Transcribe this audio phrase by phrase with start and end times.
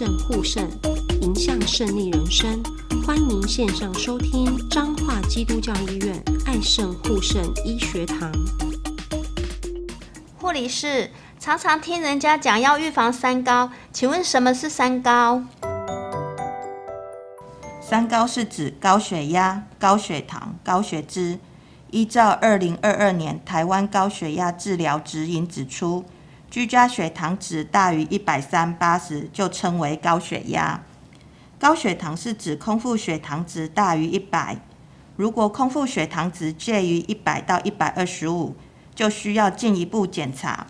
[0.00, 0.66] 肾护肾，
[1.20, 2.58] 迎向胜利人生。
[3.06, 8.32] 欢迎线上收听彰化基督教医院爱肾护肾医学堂。
[10.38, 15.42] 护理师常常听人家讲要预防三高，请问什么是三高？
[17.82, 21.38] 三高是指高血压、高血糖、高血脂。
[21.90, 26.06] 依照二零二二年台湾高血压治疗指引指出，
[26.50, 30.82] 居家血糖值大于一百三八十就称为高血压。
[31.60, 34.58] 高血糖是指空腹血糖值大于一百，
[35.16, 38.56] 如果空腹血糖值介于一百到一百二十五，
[38.94, 40.66] 就需要进一步检查。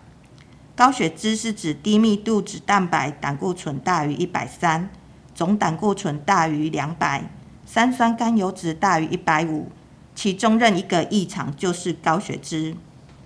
[0.77, 4.91] 高血脂是指低密度脂蛋白胆固醇大于一百三，
[5.35, 7.25] 总胆固醇大于两百，
[7.65, 9.71] 三酸甘油酯大于一百五。
[10.15, 12.77] 其中任一个异常就是高血脂。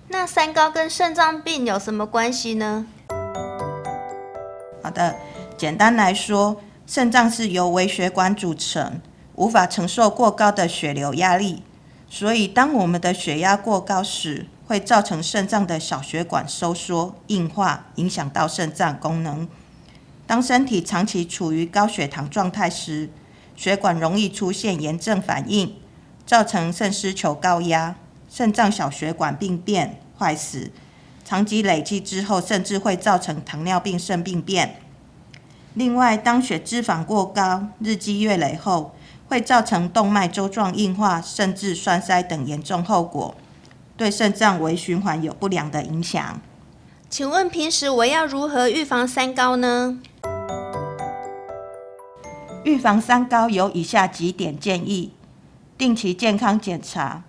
[0.07, 2.85] 那三高跟肾脏病有什么关系呢？
[4.83, 5.15] 好的，
[5.57, 9.01] 简单来说，肾脏是由微血管组成，
[9.35, 11.63] 无法承受过高的血流压力，
[12.07, 19.49] 所以当我们的血压过高时，会造成肾脏的小血管收缩、硬化，影响到肾脏功能。
[20.27, 23.09] 当身体长期处于高血糖状态时，
[23.55, 25.75] 血管容易出现炎症反应。
[26.25, 27.93] 造成肾丝球高压、
[28.35, 30.69] 肾脏小血管病变坏死，
[31.23, 34.81] 长期累积之后，甚至会造成糖尿病肾病变。
[35.73, 38.93] 另外，当血脂肪过高，日积月累后，
[39.29, 43.33] 会造成动脉粥状硬化，甚至栓塞等严重后果，
[43.95, 46.41] 对肾脏微循环有不良的影响。
[47.09, 49.97] 请问平时我要如何预防三高呢？
[52.65, 55.13] 预防三高有以下几点建议。
[55.77, 57.23] 定期健康检查，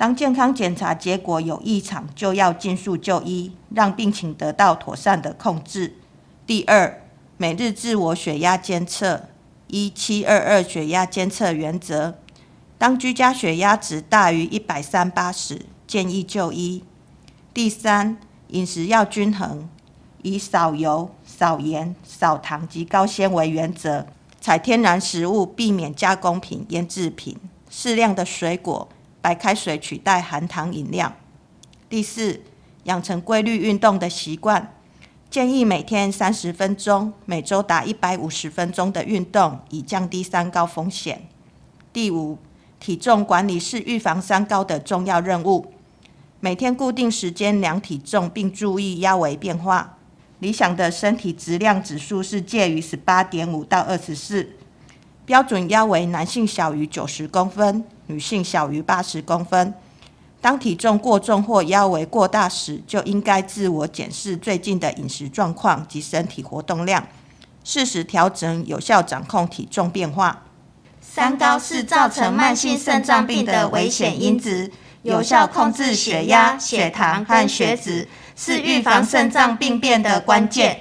[0.00, 5.98] 当健康检查结果有异常，就要尽速就医，让病情得到妥善的控制。
[6.46, 7.02] 第二，
[7.36, 9.24] 每日自我血压监测，
[9.66, 12.14] 一七二二血压监测原则，
[12.78, 16.82] 当居家血压值大于一百三八时，建议就医。
[17.52, 18.16] 第三，
[18.48, 19.68] 饮食要均衡，
[20.22, 24.06] 以少油、少盐、少糖及高纤维原则，
[24.40, 27.36] 采天然食物，避免加工品、腌制品。
[27.68, 28.88] 适量的水果、
[29.20, 31.12] 白开水取代含糖饮料。
[31.88, 32.40] 第四，
[32.84, 34.74] 养成规律运动的习惯，
[35.28, 41.28] 建议每天三十分钟，每周达一百五十分钟的运动，以降低三高风险。
[41.92, 42.38] 第五，
[42.78, 45.72] 体重管理是预防三高的重要任务，
[46.38, 49.98] 每天固定时间量体重，并注意腰围变化。
[50.38, 54.48] 理想的身体质量指数是介于十八点五到二十四。
[55.26, 59.72] 标准腰围，男性小于九十公分，女性小于八十公分。
[60.40, 67.06] 当体重过重或腰围过大时，就应该自我检视最近的饮食状况及身体活动量，
[67.62, 70.42] 适时调整，有效掌控体重变化。
[71.00, 74.70] 三高是造成慢性肾脏病的危险因子，
[75.02, 80.78] 有效控制血压、血糖和血脂，是预防肾脏病变的关键。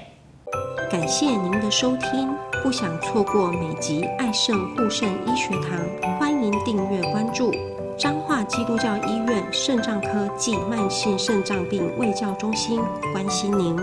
[0.90, 2.34] 感谢您的收听。
[2.62, 7.52] 不想错过每集爱肾护肾医学堂，欢迎订阅关注
[7.98, 12.80] 彰化基督教医院肾脏科暨慢性肾脏病卫教中心，
[13.14, 13.76] 关心您。